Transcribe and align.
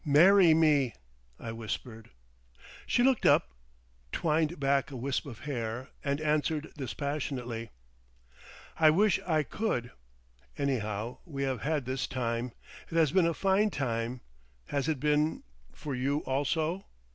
"Marry 0.03 0.55
me!" 0.55 0.95
I 1.39 1.51
whispered. 1.51 2.09
She 2.87 3.03
looked 3.03 3.23
up, 3.23 3.51
twined 4.11 4.59
back 4.59 4.89
a 4.89 4.95
whisp 4.95 5.27
of 5.27 5.41
hair, 5.41 5.89
and 6.03 6.19
answered 6.19 6.71
dispassionately— 6.75 7.69
"I 8.79 8.89
wish 8.89 9.19
I 9.27 9.43
could. 9.43 9.91
Anyhow, 10.57 11.19
we 11.23 11.43
have 11.43 11.61
had 11.61 11.85
this 11.85 12.07
time. 12.07 12.51
It 12.89 12.95
has 12.95 13.11
been 13.11 13.27
a 13.27 13.35
fine 13.35 13.69
time—has 13.69 14.87
it 14.89 14.99
been—for 14.99 15.93
you 15.93 16.21
also? 16.23 16.87